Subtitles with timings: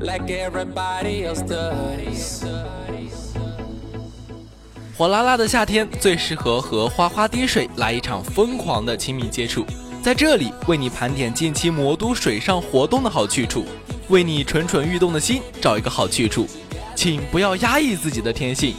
[0.00, 2.44] like everybody else does.
[4.96, 9.64] 火辣辣的夏天最适合和花花滴水来一场疯狂的亲密接触。
[10.02, 13.64] 在这里，为你盘点近期魔都水上活动的好去处，
[14.08, 16.46] 为你蠢蠢欲动的心找一个好去处。
[16.96, 18.74] 请不要压抑自己的天性。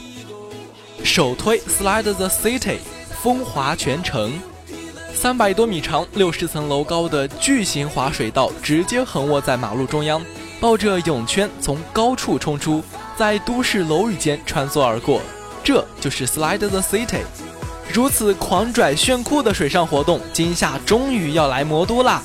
[1.02, 2.76] 首推 Slide the City，
[3.22, 4.32] 风华全城，
[5.14, 10.20] 三百多米长、六十层楼高的巨型滑水道直接横卧在马路中央，
[10.60, 12.84] 抱着泳圈从高处冲出，
[13.16, 15.22] 在都市楼宇间穿梭而过，
[15.64, 17.22] 这就是 Slide the City。
[17.90, 22.22] 如此狂拽炫酷的水上活动，今夏终于要来魔都啦！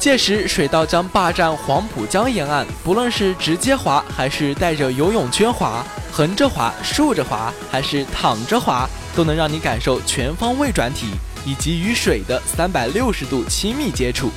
[0.00, 5.84] 届时水道将霸占黄浦江沿岸，不论是直接滑还是带着游泳圈滑。
[6.10, 11.06] 横着滑、竖着滑还是躺着滑，都能让你感受全方位转体
[11.46, 14.28] 以及与水的三百六十度亲密接触。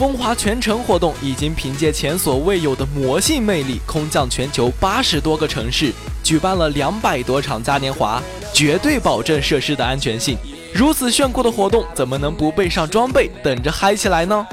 [0.00, 8.18] 风华全城活动已经凭借前所未有的魔性魅力，空降全球八十多个城市，举办了两百多场嘉年华，
[8.54, 10.38] 绝对保证设施的安全性。
[10.72, 14.46] 如此炫酷的活动，怎么能不备上装备，等着嗨起来呢？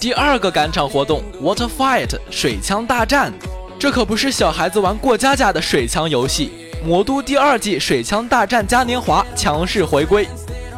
[0.00, 3.30] 第二个赶场活动：Water Fight 水枪大战。
[3.78, 6.50] 这可不是小孩子玩过家家的水枪游戏，
[6.82, 10.26] 魔都第二季水枪大战嘉年华强势回归，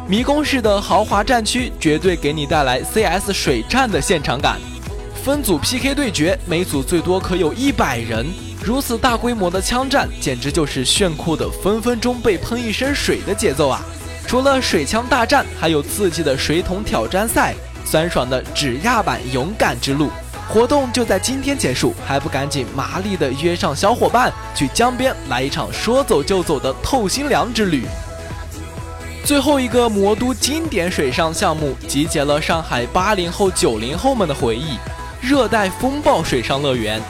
[0.07, 4.59] 迷宫式的豪华战区绝对给你带来 CS 水战的现场感。
[5.23, 8.23] 分组 PK 对决，每组最多可有一百人，
[8.63, 13.81] 如此大规模的枪战，简直就是炫酷的分分钟被喷一身水的节奏啊！
[14.27, 20.11] 除了水枪大战，还有刺激的水桶挑战赛，酸爽的指压版勇敢之路。
[20.47, 27.85] 活动就在今天结束，还不赶紧麻利的约上小伙伴去江边来一场说走就走的透心凉之旅。
[29.25, 34.77] 最后一个魔都经典水上项目，集结了上海八零后、九零后们的回忆——
[35.19, 37.01] 热带风暴水上乐园。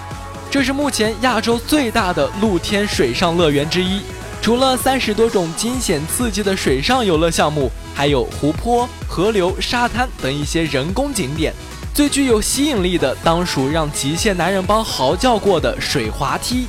[0.50, 4.00] 这是目前亚洲最大的露天水上乐园之一。
[4.42, 11.54] 除了三十多种惊险刺激的水上游乐项目，还有湖泊、河流、沙滩等一些人工景点。
[11.94, 16.68] 最具有吸引力的，当属让极限男人帮嚎叫过的水滑梯。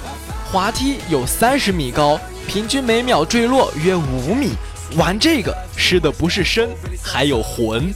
[0.50, 2.18] 滑梯有三十米高，
[2.48, 4.50] 平均每秒坠落约五米。
[4.96, 6.70] 玩这个吃的不是身，
[7.02, 7.92] 还有魂。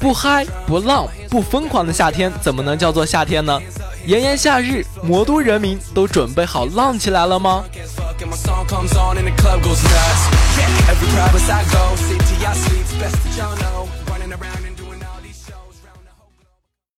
[0.00, 3.60] 不嗨不浪不疯狂的夏天，怎么能叫做夏天呢？
[4.06, 7.64] 炎炎夏日，魔都人民都准备好浪起来了吗